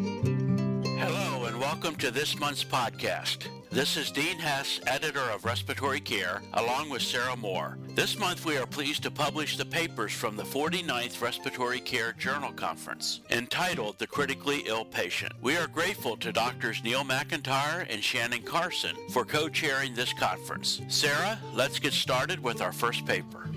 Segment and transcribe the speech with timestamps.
[0.00, 3.48] Hello, and welcome to this month's podcast.
[3.70, 7.78] This is Dean Hess, editor of Respiratory Care, along with Sarah Moore.
[7.94, 12.52] This month we are pleased to publish the papers from the 49th Respiratory Care Journal
[12.52, 15.32] Conference, entitled The Critically Ill Patient.
[15.42, 20.80] We are grateful to Doctors Neil MacIntyre and Shannon Carson for co-chairing this conference.
[20.88, 23.50] Sarah, let's get started with our first paper.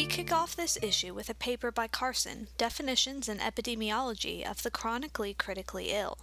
[0.00, 4.70] We kick off this issue with a paper by Carson, Definitions and Epidemiology of the
[4.70, 6.16] Chronically Critically Ill.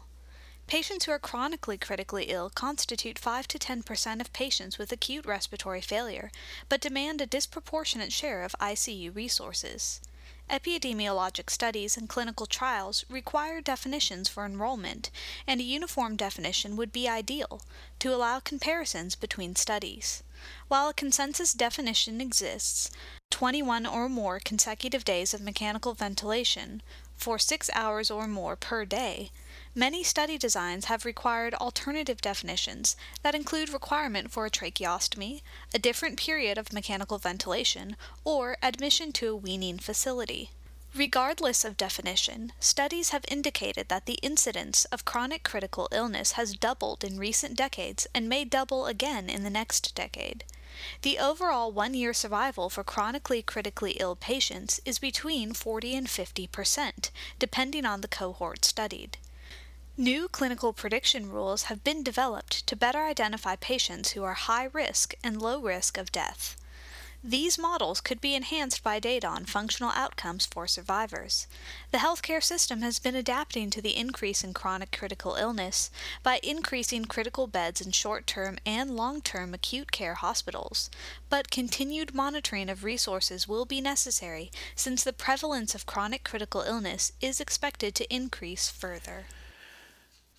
[0.66, 5.28] Patients who are chronically critically ill constitute 5 to 10 percent of patients with acute
[5.28, 6.32] respiratory failure,
[6.70, 10.02] but demand a disproportionate share of ICU resources.
[10.50, 15.12] Epidemiologic studies and clinical trials require definitions for enrollment,
[15.46, 17.62] and a uniform definition would be ideal
[18.00, 20.24] to allow comparisons between studies.
[20.70, 22.90] While a consensus definition exists,
[23.30, 26.82] 21 or more consecutive days of mechanical ventilation
[27.18, 29.32] for 6 hours or more per day
[29.78, 36.18] Many study designs have required alternative definitions that include requirement for a tracheostomy, a different
[36.18, 40.50] period of mechanical ventilation, or admission to a weaning facility.
[40.96, 47.04] Regardless of definition, studies have indicated that the incidence of chronic critical illness has doubled
[47.04, 50.44] in recent decades and may double again in the next decade.
[51.04, 56.48] The overall one year survival for chronically critically ill patients is between 40 and 50
[56.48, 59.20] percent, depending on the cohort studied.
[60.00, 65.16] New clinical prediction rules have been developed to better identify patients who are high risk
[65.24, 66.56] and low risk of death.
[67.24, 71.48] These models could be enhanced by data on functional outcomes for survivors.
[71.90, 75.90] The healthcare system has been adapting to the increase in chronic critical illness
[76.22, 80.92] by increasing critical beds in short term and long term acute care hospitals,
[81.28, 87.14] but continued monitoring of resources will be necessary since the prevalence of chronic critical illness
[87.20, 89.26] is expected to increase further.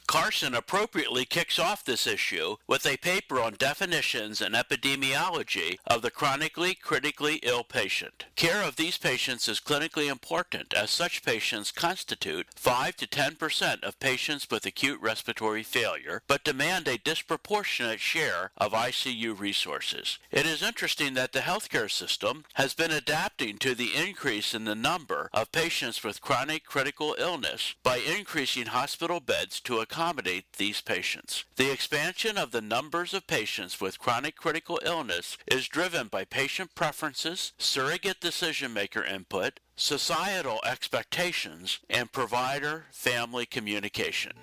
[0.09, 6.10] Carson appropriately kicks off this issue with a paper on definitions and epidemiology of the
[6.10, 8.25] chronically critically ill patient.
[8.34, 13.84] Care of these patients is clinically important as such patients constitute 5 to 10 percent
[13.84, 20.19] of patients with acute respiratory failure, but demand a disproportionate share of ICU resources.
[20.31, 24.75] It is interesting that the healthcare system has been adapting to the increase in the
[24.75, 30.81] number of patients with chronic critical illness by increasing hospital beds to accommodate accommodate these
[30.81, 31.44] patients.
[31.56, 36.76] The expansion of the numbers of patients with chronic critical illness is driven by patient
[36.76, 44.34] preferences, surrogate decision maker input, societal expectations, and provider family communication.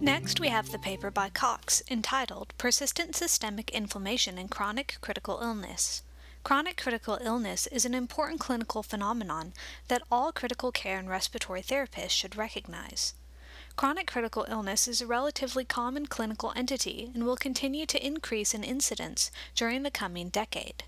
[0.00, 6.02] Next, we have the paper by Cox entitled Persistent Systemic Inflammation in Chronic Critical Illness.
[6.44, 9.52] Chronic critical illness is an important clinical phenomenon
[9.86, 13.14] that all critical care and respiratory therapists should recognize.
[13.76, 18.64] Chronic critical illness is a relatively common clinical entity and will continue to increase in
[18.64, 20.82] incidence during the coming decade.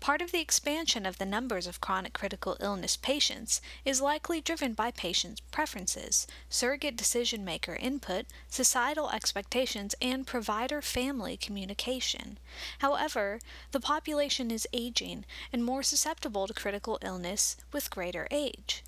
[0.00, 4.72] Part of the expansion of the numbers of chronic critical illness patients is likely driven
[4.72, 12.38] by patients' preferences, surrogate decision maker input, societal expectations, and provider family communication.
[12.78, 13.40] However,
[13.72, 18.82] the population is aging and more susceptible to critical illness with greater age.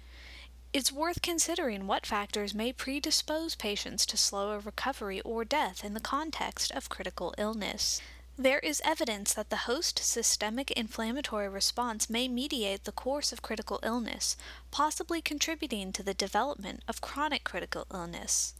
[0.72, 6.00] It's worth considering what factors may predispose patients to slower recovery or death in the
[6.00, 8.00] context of critical illness.
[8.42, 13.78] There is evidence that the host systemic inflammatory response may mediate the course of critical
[13.84, 14.36] illness,
[14.72, 18.54] possibly contributing to the development of chronic critical illness.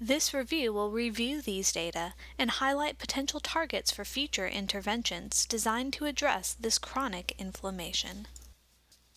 [0.00, 6.06] This review will review these data and highlight potential targets for future interventions designed to
[6.06, 8.26] address this chronic inflammation.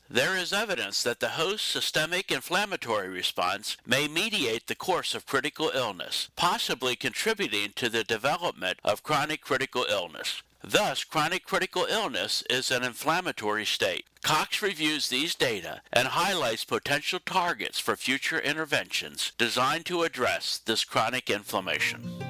[0.09, 5.69] There is evidence that the host's systemic inflammatory response may mediate the course of critical
[5.73, 10.43] illness, possibly contributing to the development of chronic critical illness.
[10.63, 14.05] Thus, chronic critical illness is an inflammatory state.
[14.23, 20.85] Cox reviews these data and highlights potential targets for future interventions designed to address this
[20.85, 22.26] chronic inflammation.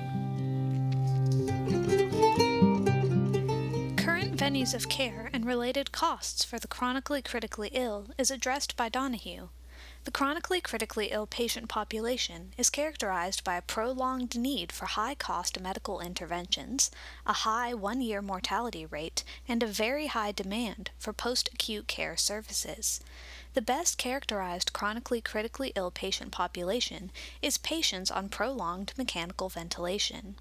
[4.47, 9.49] Venues of care and related costs for the chronically critically ill is addressed by Donahoe.
[10.05, 15.59] The chronically critically ill patient population is characterized by a prolonged need for high cost
[15.59, 16.89] medical interventions,
[17.25, 22.15] a high one year mortality rate, and a very high demand for post acute care
[22.15, 23.01] services.
[23.53, 27.11] The best characterized chronically critically ill patient population
[27.41, 30.37] is patients on prolonged mechanical ventilation.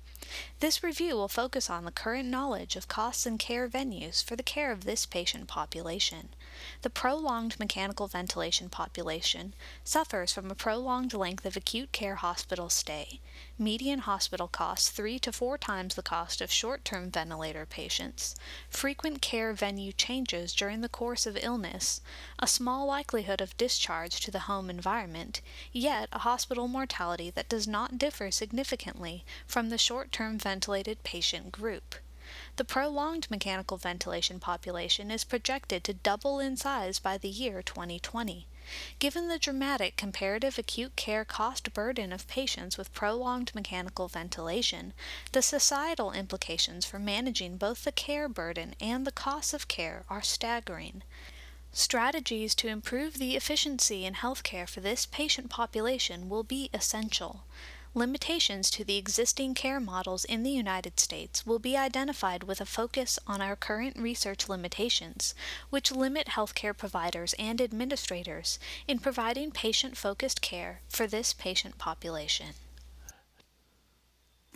[0.61, 4.43] This review will focus on the current knowledge of costs and care venues for the
[4.43, 6.31] care of this patient population.
[6.83, 13.21] The prolonged mechanical ventilation population suffers from a prolonged length of acute care hospital stay,
[13.59, 18.37] median hospital costs three to four times the cost of short term ventilator patients,
[18.69, 22.03] frequent care venue changes during the course of illness,
[22.39, 25.41] a small likelihood of discharge to the home environment,
[25.73, 31.51] yet a hospital mortality that does not differ significantly from the short term ventilated patient
[31.51, 31.95] group.
[32.57, 38.47] The prolonged mechanical ventilation population is projected to double in size by the year 2020.
[38.99, 44.93] Given the dramatic comparative acute care cost burden of patients with prolonged mechanical ventilation,
[45.33, 50.23] the societal implications for managing both the care burden and the costs of care are
[50.23, 51.03] staggering.
[51.73, 57.45] Strategies to improve the efficiency in healthcare for this patient population will be essential.
[57.97, 62.67] Limitations to the existing care models in the United States will be identified with a
[62.67, 65.35] focus on our current research limitations,
[65.71, 72.49] which limit healthcare providers and administrators in providing patient focused care for this patient population.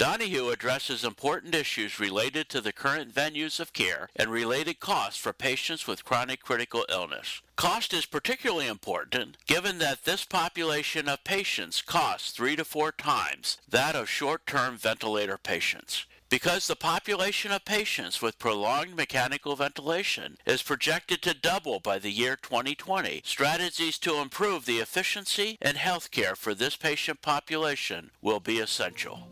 [0.01, 5.35] Donahoe addresses important issues related to the current venues of care and related costs for
[5.35, 7.43] patients with chronic critical illness.
[7.55, 13.59] Cost is particularly important given that this population of patients costs three to four times
[13.69, 16.07] that of short term ventilator patients.
[16.31, 22.11] Because the population of patients with prolonged mechanical ventilation is projected to double by the
[22.11, 28.41] year 2020, strategies to improve the efficiency and health care for this patient population will
[28.41, 29.29] be essential.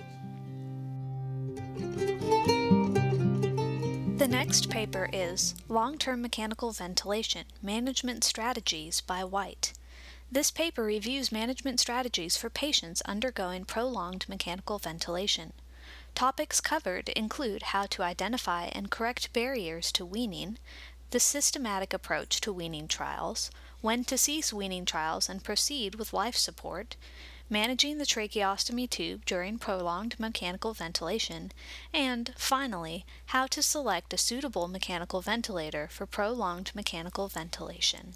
[4.19, 9.75] The next paper is Long Term Mechanical Ventilation Management Strategies by White.
[10.29, 15.53] This paper reviews management strategies for patients undergoing prolonged mechanical ventilation.
[16.17, 20.59] Topics covered include how to identify and correct barriers to weaning,
[21.13, 26.37] the systematic approach to weaning trials, when to cease weaning trials and proceed with life
[26.37, 26.97] support,
[27.51, 31.51] managing the tracheostomy tube during prolonged mechanical ventilation,
[31.93, 38.15] and, finally, how to select a suitable mechanical ventilator for prolonged mechanical ventilation.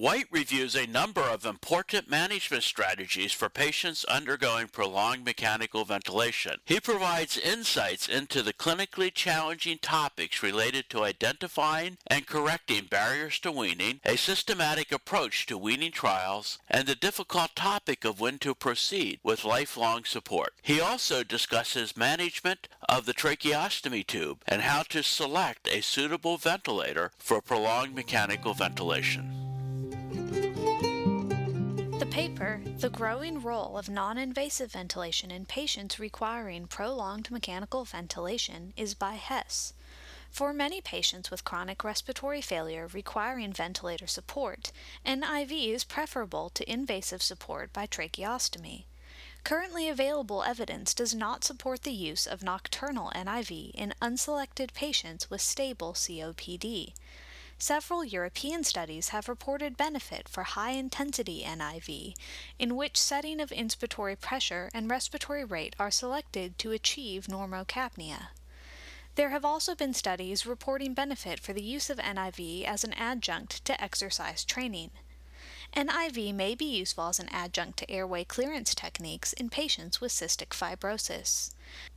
[0.00, 6.54] White reviews a number of important management strategies for patients undergoing prolonged mechanical ventilation.
[6.64, 13.52] He provides insights into the clinically challenging topics related to identifying and correcting barriers to
[13.52, 19.20] weaning, a systematic approach to weaning trials, and the difficult topic of when to proceed
[19.22, 20.54] with lifelong support.
[20.62, 27.10] He also discusses management of the tracheostomy tube and how to select a suitable ventilator
[27.18, 29.49] for prolonged mechanical ventilation.
[31.98, 38.72] The paper, The Growing Role of Non Invasive Ventilation in Patients Requiring Prolonged Mechanical Ventilation,
[38.76, 39.72] is by Hess.
[40.28, 44.72] For many patients with chronic respiratory failure requiring ventilator support,
[45.06, 48.86] NIV is preferable to invasive support by tracheostomy.
[49.44, 55.40] Currently available evidence does not support the use of nocturnal NIV in unselected patients with
[55.40, 56.94] stable COPD.
[57.62, 62.14] Several European studies have reported benefit for high intensity NIV,
[62.58, 68.28] in which setting of inspiratory pressure and respiratory rate are selected to achieve normocapnia.
[69.14, 73.62] There have also been studies reporting benefit for the use of NIV as an adjunct
[73.66, 74.92] to exercise training.
[75.76, 80.48] NIV may be useful as an adjunct to airway clearance techniques in patients with cystic
[80.48, 81.50] fibrosis.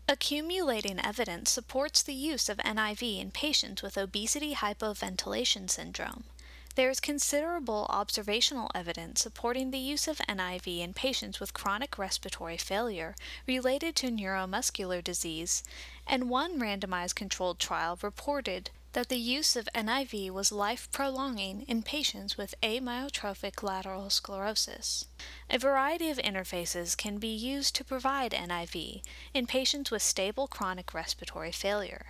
[0.10, 6.26] Accumulating evidence supports the use of NIV in patients with obesity hypoventilation syndrome.
[6.76, 12.58] There is considerable observational evidence supporting the use of NIV in patients with chronic respiratory
[12.58, 13.16] failure
[13.48, 15.64] related to neuromuscular disease,
[16.06, 21.82] and one randomized controlled trial reported that the use of NIV was life prolonging in
[21.82, 25.06] patients with amyotrophic lateral sclerosis.
[25.50, 29.02] A variety of interfaces can be used to provide NIV
[29.34, 32.08] in patients with stable chronic respiratory failure.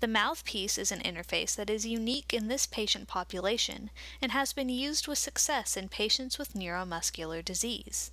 [0.00, 3.90] The mouthpiece is an interface that is unique in this patient population
[4.20, 8.10] and has been used with success in patients with neuromuscular disease.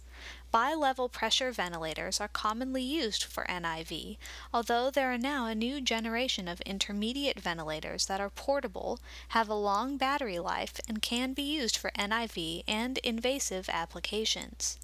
[0.54, 4.18] Bi-level pressure ventilators are commonly used for NIV,
[4.54, 9.56] although there are now a new generation of intermediate ventilators that are portable, have a
[9.56, 14.78] long battery life, and can be used for NIV and invasive applications.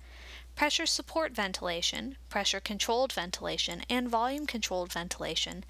[0.55, 5.63] Pressure support ventilation, pressure controlled ventilation, and volume controlled ventilation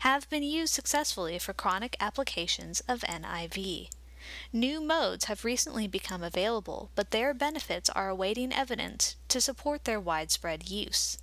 [0.00, 3.88] have been used successfully for chronic applications of NIV.
[4.52, 10.00] New modes have recently become available, but their benefits are awaiting evidence to support their
[10.00, 11.18] widespread use.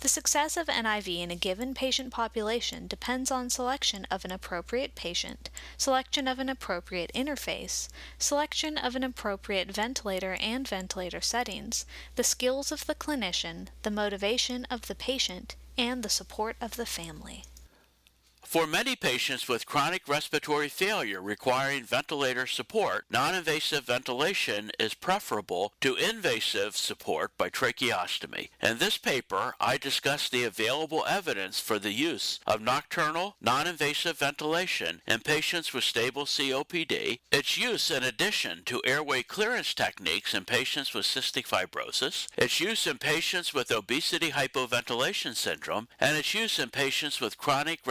[0.00, 4.94] The success of NIV in a given patient population depends on selection of an appropriate
[4.94, 12.22] patient, selection of an appropriate interface, selection of an appropriate ventilator and ventilator settings, the
[12.22, 17.44] skills of the clinician, the motivation of the patient, and the support of the family.
[18.46, 25.96] For many patients with chronic respiratory failure requiring ventilator support, non-invasive ventilation is preferable to
[25.96, 28.50] invasive support by tracheostomy.
[28.62, 35.00] In this paper, I discuss the available evidence for the use of nocturnal non-invasive ventilation
[35.06, 40.94] in patients with stable COPD, its use in addition to airway clearance techniques in patients
[40.94, 46.68] with cystic fibrosis, its use in patients with obesity hypoventilation syndrome, and its use in
[46.70, 47.82] patients with chronic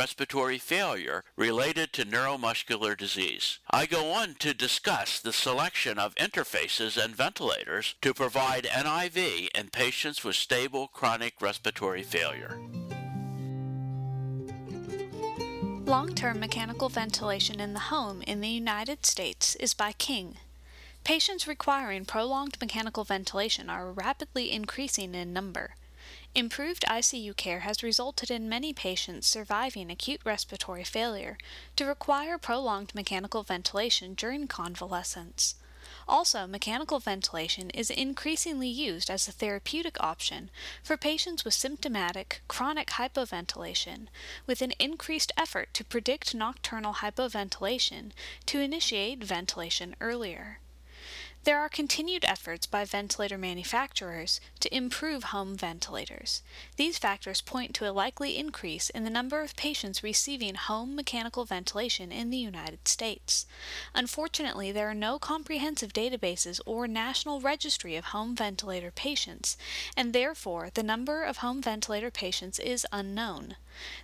[0.43, 3.59] respiratory failure related to neuromuscular disease.
[3.71, 9.69] I go on to discuss the selection of interfaces and ventilators to provide NIV in
[9.69, 12.59] patients with stable chronic respiratory failure.
[15.85, 20.35] Long term mechanical ventilation in the home in the United States is by King.
[21.05, 25.75] Patients requiring prolonged mechanical ventilation are rapidly increasing in number.
[26.35, 31.37] Improved ICU care has resulted in many patients surviving acute respiratory failure
[31.75, 35.53] to require prolonged mechanical ventilation during convalescence.
[36.07, 40.49] Also, mechanical ventilation is increasingly used as a therapeutic option
[40.81, 44.07] for patients with symptomatic chronic hypoventilation,
[44.47, 48.11] with an increased effort to predict nocturnal hypoventilation
[48.47, 50.59] to initiate ventilation earlier.
[51.45, 56.41] There are continued efforts by ventilator manufacturers to improve home ventilators.
[56.77, 61.43] These factors point to a likely increase in the number of patients receiving home mechanical
[61.43, 63.45] ventilation in the United States.
[63.93, 69.57] Unfortunately, there are no comprehensive databases or national registry of home ventilator patients,
[69.97, 73.57] and therefore the number of home ventilator patients is unknown.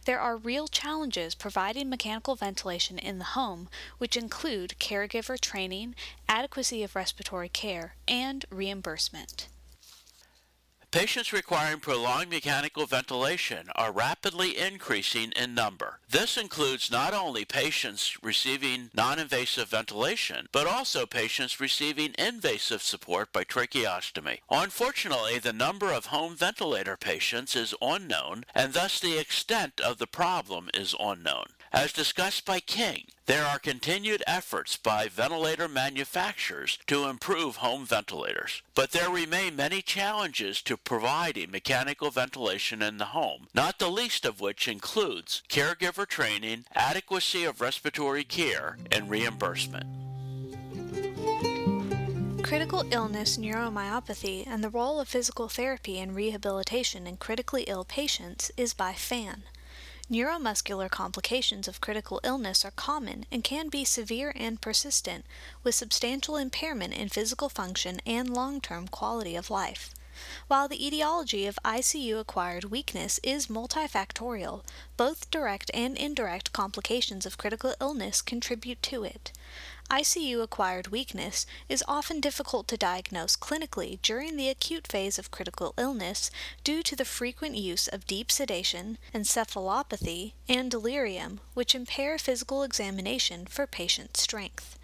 [0.06, 5.96] There are real challenges providing mechanical ventilation in the home, which include caregiver training,
[6.28, 9.48] adequacy of respiratory care, and reimbursement.
[10.92, 16.00] Patients requiring prolonged mechanical ventilation are rapidly increasing in number.
[16.10, 23.44] This includes not only patients receiving non-invasive ventilation, but also patients receiving invasive support by
[23.44, 24.40] tracheostomy.
[24.50, 30.08] Unfortunately, the number of home ventilator patients is unknown, and thus the extent of the
[30.08, 31.46] problem is unknown.
[31.72, 38.64] As discussed by King, there are continued efforts by ventilator manufacturers to improve home ventilators,
[38.74, 44.26] but there remain many challenges to providing mechanical ventilation in the home, not the least
[44.26, 49.86] of which includes caregiver training, adequacy of respiratory care, and reimbursement.
[52.42, 58.52] Critical illness neuromyopathy and the role of physical therapy and rehabilitation in critically ill patients
[58.58, 59.44] is by Fan.
[60.12, 65.24] Neuromuscular complications of critical illness are common and can be severe and persistent,
[65.64, 69.94] with substantial impairment in physical function and long term quality of life.
[70.48, 74.64] While the etiology of ICU acquired weakness is multifactorial,
[74.98, 79.32] both direct and indirect complications of critical illness contribute to it.
[79.90, 85.74] ICU acquired weakness is often difficult to diagnose clinically during the acute phase of critical
[85.80, 86.30] illness
[86.64, 93.48] due to the frequent use of deep sedation, encephalopathy, and delirium, which impair physical examination
[93.48, 94.78] for patient strength.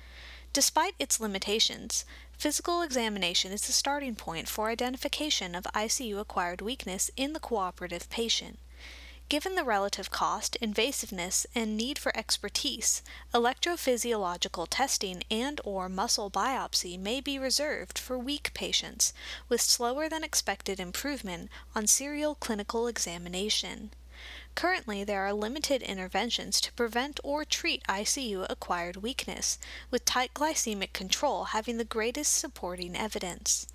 [0.53, 2.03] Despite its limitations,
[2.35, 8.09] physical examination is the starting point for identification of ICU acquired weakness in the cooperative
[8.09, 8.57] patient.
[9.27, 13.01] Given the relative cost, invasiveness, and need for expertise,
[13.33, 19.13] electrophysiological testing and or muscle biopsy may be reserved for weak patients
[19.49, 23.89] with slower than expected improvement on serial clinical examination.
[24.53, 29.57] Currently, there are limited interventions to prevent or treat ICU acquired weakness,
[29.89, 33.65] with tight glycemic control having the greatest supporting evidence.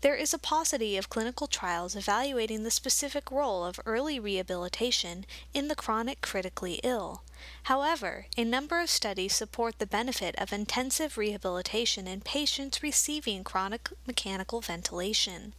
[0.00, 5.66] There is a paucity of clinical trials evaluating the specific role of early rehabilitation in
[5.66, 7.22] the chronic critically ill.
[7.64, 13.90] However, a number of studies support the benefit of intensive rehabilitation in patients receiving chronic
[14.06, 15.54] mechanical ventilation.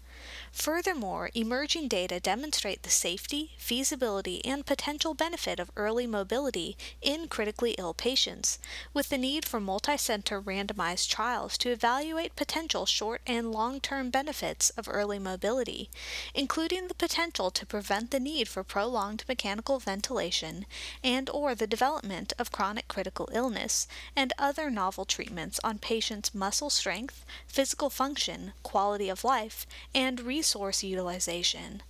[0.51, 7.75] Furthermore, emerging data demonstrate the safety, feasibility, and potential benefit of early mobility in critically
[7.77, 8.59] ill patients,
[8.93, 14.69] with the need for multicenter randomized trials to evaluate potential short and long term benefits
[14.71, 15.89] of early mobility,
[16.33, 20.65] including the potential to prevent the need for prolonged mechanical ventilation
[21.03, 26.69] and or the development of chronic critical illness and other novel treatments on patients' muscle
[26.69, 31.83] strength, physical function, quality of life, and resource utilization.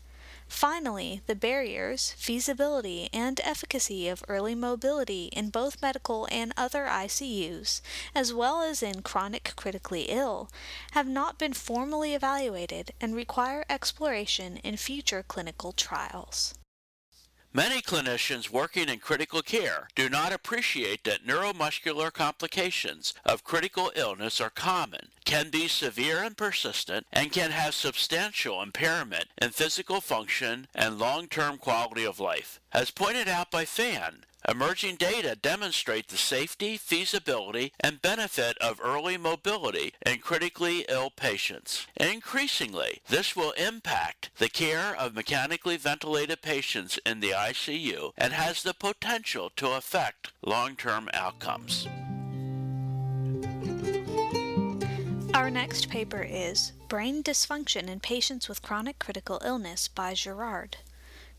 [0.49, 7.81] Finally, the barriers, feasibility, and efficacy of early mobility in both medical and other ICUs,
[8.15, 10.49] as well as in chronic critically ill,
[10.91, 16.58] have not been formally evaluated and require exploration in future clinical trials.
[17.51, 24.39] Many clinicians working in critical care do not appreciate that neuromuscular complications of critical illness
[24.39, 30.67] are common, can be severe and persistent, and can have substantial impairment in physical function
[30.75, 32.59] and long-term quality of life.
[32.71, 39.17] As pointed out by Fan, Emerging data demonstrate the safety, feasibility, and benefit of early
[39.17, 41.87] mobility in critically ill patients.
[41.97, 48.63] Increasingly, this will impact the care of mechanically ventilated patients in the ICU and has
[48.63, 51.87] the potential to affect long-term outcomes.
[55.33, 60.77] Our next paper is Brain Dysfunction in Patients with Chronic Critical Illness by Girard.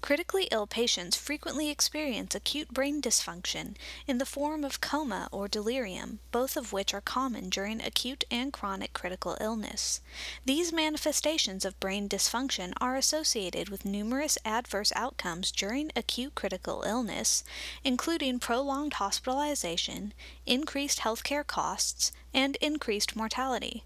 [0.03, 3.77] Critically ill patients frequently experience acute brain dysfunction
[4.07, 8.53] in the form of coma or delirium, both of which are common during acute and
[8.53, 10.01] chronic critical illness.
[10.45, 17.45] These manifestations of brain dysfunction are associated with numerous adverse outcomes during acute critical illness,
[17.85, 20.15] including prolonged hospitalization,
[20.47, 23.85] increased healthcare costs, and increased mortality.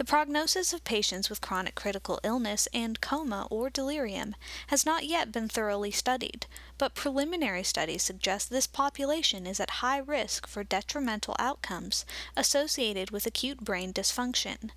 [0.00, 4.34] The prognosis of patients with chronic critical illness and coma or delirium
[4.68, 6.46] has not yet been thoroughly studied,
[6.78, 13.26] but preliminary studies suggest this population is at high risk for detrimental outcomes associated with
[13.26, 14.70] acute brain dysfunction.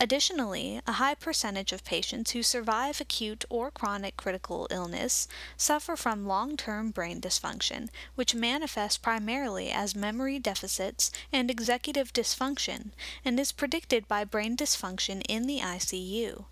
[0.00, 6.28] Additionally, a high percentage of patients who survive acute or chronic critical illness suffer from
[6.28, 12.92] long term brain dysfunction, which manifests primarily as memory deficits and executive dysfunction,
[13.24, 16.44] and is predicted by brain dysfunction in the ICU.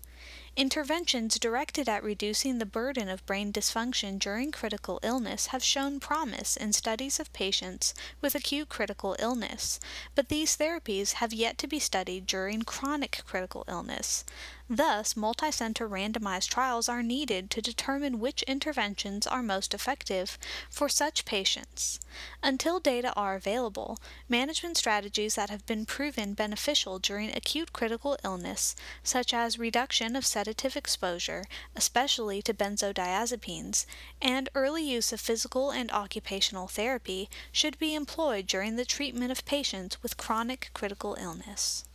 [0.55, 6.57] Interventions directed at reducing the burden of brain dysfunction during critical illness have shown promise
[6.57, 9.79] in studies of patients with acute critical illness,
[10.15, 14.25] but these therapies have yet to be studied during chronic critical illness.
[14.71, 20.37] Thus, multicenter randomized trials are needed to determine which interventions are most effective
[20.69, 21.99] for such patients.
[22.43, 28.75] Until data are available, management strategies that have been proven beneficial during acute critical illness,
[29.01, 33.87] such as reduction of sedative exposure, especially to benzodiazepines,
[34.21, 39.45] and early use of physical and occupational therapy, should be employed during the treatment of
[39.45, 41.85] patients with chronic critical illness.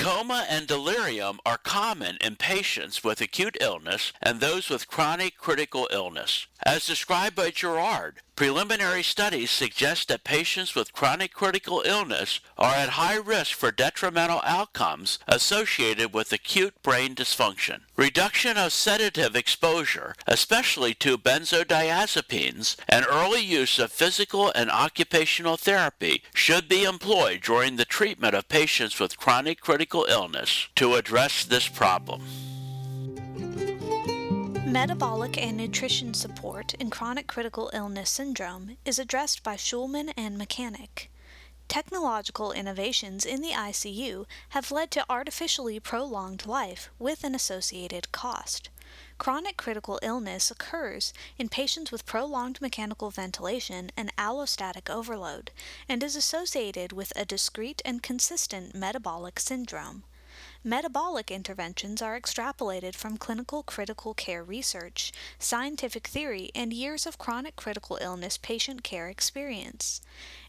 [0.00, 5.90] Coma and delirium are common in patients with acute illness and those with chronic critical
[5.92, 6.46] illness.
[6.64, 12.88] As described by Girard, preliminary studies suggest that patients with chronic critical illness are at
[12.88, 17.80] high risk for detrimental outcomes associated with acute brain dysfunction.
[17.98, 26.22] Reduction of sedative exposure, especially to benzodiazepines, and early use of physical and occupational therapy
[26.32, 31.68] should be employed during the treatment of patients with chronic critical illness to address this
[31.68, 32.22] problem.
[34.70, 41.08] Metabolic and nutrition support in chronic critical illness syndrome is addressed by Schulman and Mechanick.
[41.66, 48.70] Technological innovations in the ICU have led to artificially prolonged life with an associated cost.
[49.18, 55.50] Chronic critical illness occurs in patients with prolonged mechanical ventilation and allostatic overload
[55.88, 60.04] and is associated with a discrete and consistent metabolic syndrome.
[60.62, 67.56] Metabolic interventions are extrapolated from clinical critical care research, scientific theory, and years of chronic
[67.56, 70.02] critical illness patient care experience.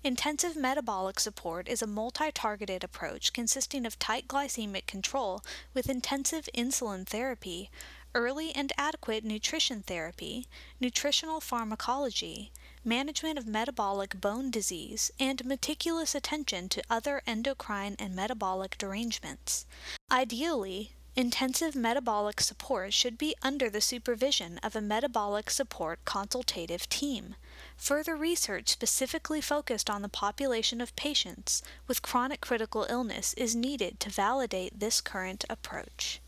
[0.04, 5.42] Intensive metabolic support is a multi targeted approach consisting of tight glycemic control
[5.74, 7.70] with intensive insulin therapy,
[8.14, 10.46] early and adequate nutrition therapy,
[10.82, 12.52] nutritional pharmacology,
[12.84, 19.66] management of metabolic bone disease, and meticulous attention to other endocrine and metabolic derangements.
[20.12, 27.36] Ideally, intensive metabolic support should be under the supervision of a metabolic support consultative team.
[27.78, 34.00] Further research specifically focused on the population of patients with chronic critical illness is needed
[34.00, 36.22] to validate this current approach.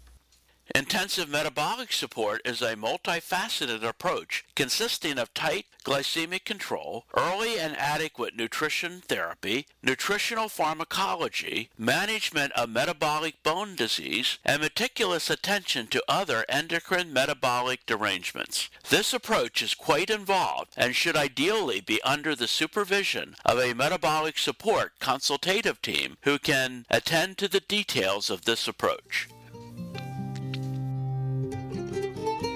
[0.74, 8.36] Intensive metabolic support is a multifaceted approach consisting of tight glycemic control, early and adequate
[8.36, 17.12] nutrition therapy, nutritional pharmacology, management of metabolic bone disease, and meticulous attention to other endocrine
[17.12, 18.70] metabolic derangements.
[18.90, 24.38] This approach is quite involved and should ideally be under the supervision of a metabolic
[24.38, 29.28] support consultative team who can attend to the details of this approach.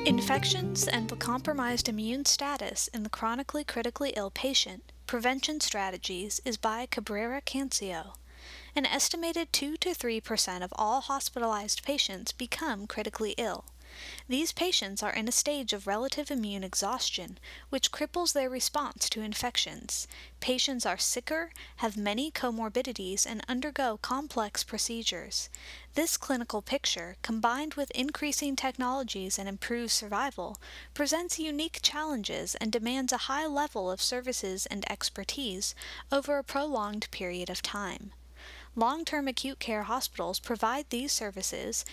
[0.07, 6.55] Infections and the compromised immune status in the chronically critically ill patient, prevention strategies is
[6.55, 8.13] by Cabrera Cancio.
[8.73, 13.65] An estimated 2 to 3 percent of all hospitalized patients become critically ill.
[14.27, 19.21] These patients are in a stage of relative immune exhaustion, which cripples their response to
[19.21, 20.07] infections.
[20.39, 25.49] Patients are sicker, have many comorbidities, and undergo complex procedures.
[25.95, 30.57] This clinical picture, combined with increasing technologies and improved survival,
[30.93, 35.73] presents unique challenges and demands a high level of services and expertise
[36.11, 38.11] over a prolonged period of time.
[38.75, 41.83] Long term acute care hospitals provide these services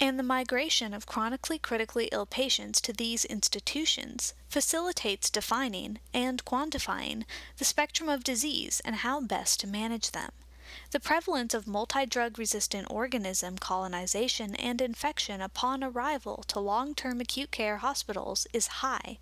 [0.00, 7.24] and the migration of chronically critically ill patients to these institutions facilitates defining and quantifying
[7.58, 10.30] the spectrum of disease and how best to manage them.
[10.90, 17.78] The prevalence of multi-drug resistant organism colonization and infection upon arrival to long-term acute care
[17.78, 19.18] hospitals is high.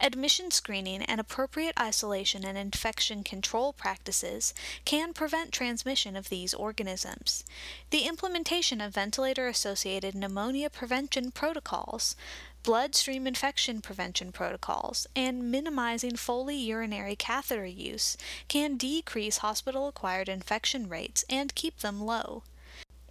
[0.00, 4.52] Admission screening and appropriate isolation and infection control practices
[4.84, 7.44] can prevent transmission of these organisms.
[7.90, 12.16] The implementation of ventilator-associated pneumonia prevention protocols
[12.64, 18.16] bloodstream infection prevention protocols, and minimizing Foley urinary catheter use
[18.48, 22.42] can decrease hospital acquired infection rates and keep them low.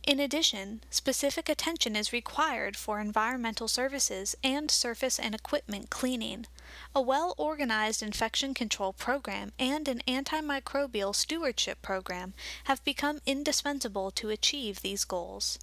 [0.06, 6.46] In addition, specific attention is required for environmental services and surface and equipment cleaning.
[6.94, 12.34] A well organized infection control program and an antimicrobial stewardship program
[12.66, 15.58] have become indispensable to achieve these goals.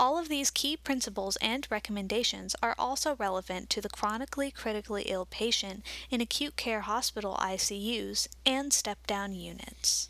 [0.00, 5.26] All of these key principles and recommendations are also relevant to the chronically critically ill
[5.26, 10.08] patient in acute care hospital ICUs and step down units.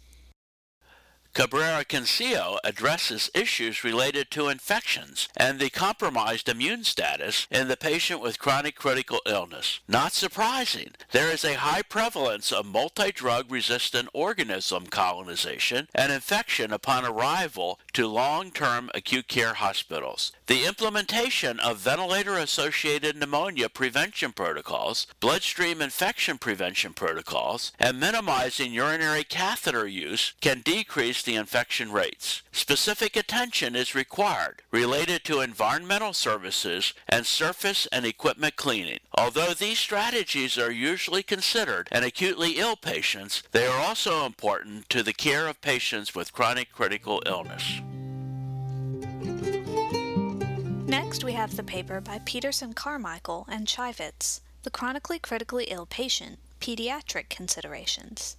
[1.34, 8.20] Cabrera Cancio addresses issues related to infections and the compromised immune status in the patient
[8.20, 9.78] with chronic critical illness.
[9.86, 17.04] Not surprising, there is a high prevalence of multi-drug resistant organism colonization and infection upon
[17.04, 20.32] arrival to long-term acute care hospitals.
[20.48, 29.86] The implementation of ventilator-associated pneumonia prevention protocols, bloodstream infection prevention protocols, and minimizing urinary catheter
[29.86, 32.42] use can decrease the infection rates.
[32.52, 39.00] Specific attention is required related to environmental services and surface and equipment cleaning.
[39.14, 45.02] Although these strategies are usually considered in acutely ill patients, they are also important to
[45.02, 47.81] the care of patients with chronic critical illness.
[50.88, 56.38] Next, we have the paper by Peterson Carmichael and Cheifetz, The Chronically Critically Ill Patient,
[56.61, 58.37] Pediatric Considerations.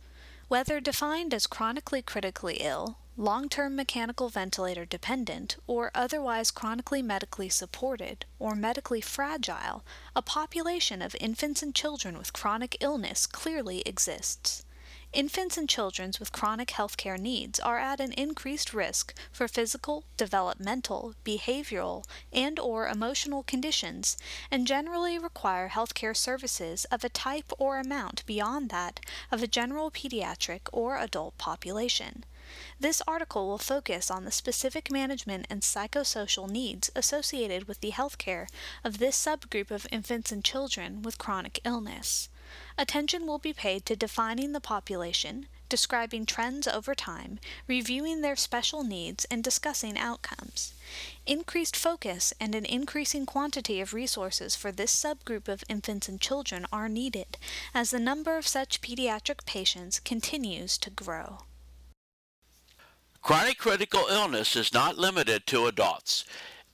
[0.50, 7.50] Whether defined as chronically critically ill, long term mechanical ventilator dependent, or otherwise chronically medically
[7.50, 9.86] supported, or medically fragile,
[10.16, 14.66] a population of infants and children with chronic illness clearly exists.
[15.12, 21.15] Infants and children with chronic healthcare needs are at an increased risk for physical, developmental,
[21.26, 24.17] behavioral, and or emotional conditions
[24.52, 29.00] and generally require healthcare services of a type or amount beyond that
[29.32, 32.24] of a general pediatric or adult population.
[32.80, 38.45] This article will focus on the specific management and psychosocial needs associated with the healthcare
[38.84, 42.30] of this subgroup of infants and children with chronic illness.
[42.78, 48.84] Attention will be paid to defining the population, describing trends over time, reviewing their special
[48.84, 50.74] needs, and discussing outcomes.
[51.26, 56.66] Increased focus and an increasing quantity of resources for this subgroup of infants and children
[56.74, 57.38] are needed
[57.74, 61.40] as the number of such pediatric patients continues to grow.
[63.22, 66.24] Chronic critical illness is not limited to adults.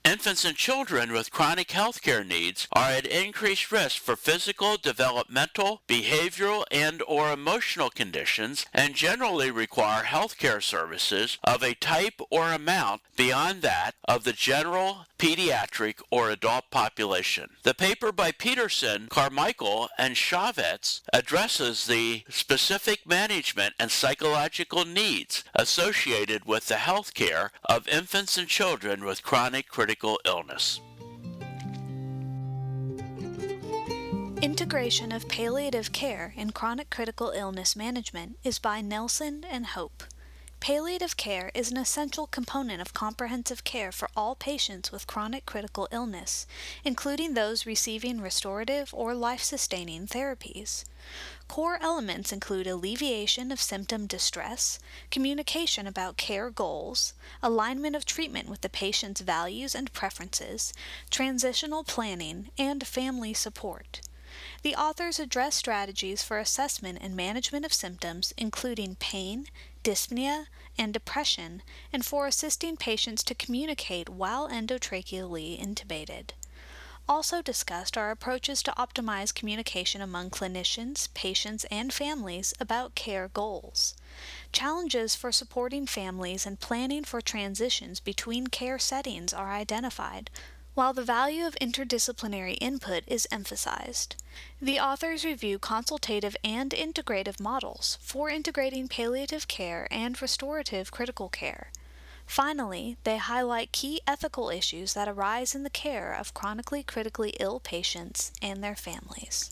[0.05, 5.81] Infants and children with chronic health care needs are at increased risk for physical, developmental,
[5.87, 12.51] behavioral, and or emotional conditions and generally require health care services of a type or
[12.51, 17.49] amount beyond that of the general, pediatric or adult population.
[17.63, 26.45] The paper by Peterson, Carmichael, and Cheifetz addresses the specific management and psychological needs associated
[26.45, 30.79] with the health care of infants and children with chronic critical illness.
[34.43, 40.03] Integration of palliative care in chronic critical illness management is by Nelson and Hope.
[40.65, 45.87] Palliative care is an essential component of comprehensive care for all patients with chronic critical
[45.91, 46.47] illness,
[46.83, 50.83] including those receiving restorative or life sustaining therapies.
[51.47, 54.79] Core elements include alleviation of symptom distress,
[55.11, 60.73] communication about care goals, alignment of treatment with the patient's values and preferences,
[61.11, 64.01] transitional planning, and family support.
[64.63, 69.45] The authors address strategies for assessment and management of symptoms, including pain,
[69.85, 70.47] dyspnea,
[70.79, 71.61] and depression,
[71.93, 76.31] and for assisting patients to communicate while endotracheally intubated.
[77.07, 83.93] Also discussed are approaches to optimize communication among clinicians, patients, and families about care goals.
[84.51, 90.31] Challenges for supporting families and planning for transitions between care settings are identified,
[90.75, 94.15] while the value of interdisciplinary input is emphasized.
[94.61, 101.71] The authors review consultative and integrative models for integrating palliative care and restorative critical care.
[102.27, 107.59] Finally, they highlight key ethical issues that arise in the care of chronically critically ill
[107.59, 109.51] patients and their families.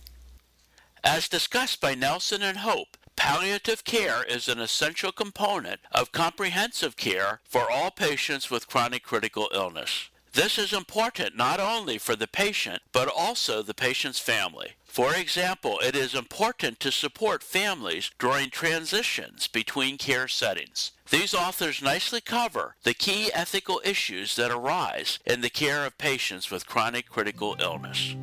[1.03, 7.41] As discussed by Nelson and Hope, palliative care is an essential component of comprehensive care
[7.47, 10.09] for all patients with chronic critical illness.
[10.33, 14.71] This is important not only for the patient, but also the patient's family.
[14.83, 20.91] For example, it is important to support families during transitions between care settings.
[21.11, 26.49] These authors nicely cover the key ethical issues that arise in the care of patients
[26.49, 28.15] with chronic critical illness.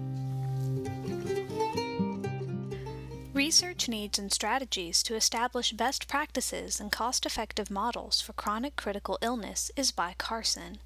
[3.32, 9.16] Research needs and strategies to establish best practices and cost effective models for chronic critical
[9.22, 10.78] illness is by Carson.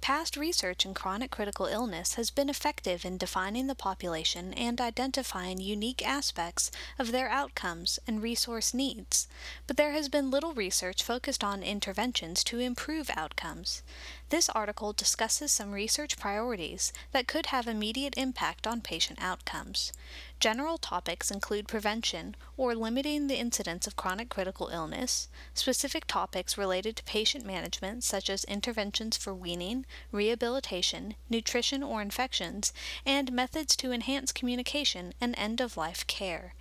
[0.00, 5.60] Past research in chronic critical illness has been effective in defining the population and identifying
[5.60, 9.28] unique aspects of their outcomes and resource needs,
[9.66, 13.82] but there has been little research focused on interventions to improve outcomes.
[14.30, 19.90] This article discusses some research priorities that could have immediate impact on patient outcomes.
[20.38, 26.96] General topics include prevention or limiting the incidence of chronic critical illness, specific topics related
[26.96, 32.74] to patient management such as interventions for weaning, rehabilitation, nutrition or infections,
[33.06, 36.52] and methods to enhance communication and end of life care.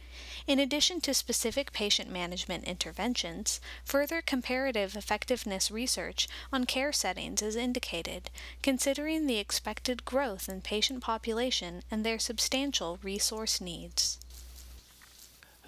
[0.47, 7.57] In addition to specific patient management interventions, further comparative effectiveness research on care settings is
[7.57, 8.29] indicated,
[8.63, 14.19] considering the expected growth in patient population and their substantial resource needs.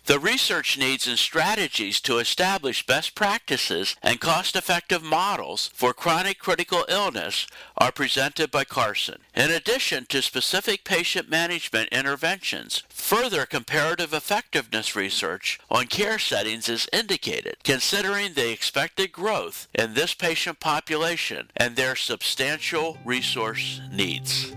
[0.09, 6.39] The research needs and strategies to establish best practices and cost effective models for chronic
[6.39, 7.45] critical illness
[7.77, 9.19] are presented by Carson.
[9.35, 16.89] In addition to specific patient management interventions, further comparative effectiveness research on care settings is
[16.91, 24.55] indicated, considering the expected growth in this patient population and their substantial resource needs.